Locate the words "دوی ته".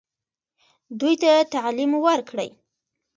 0.99-1.31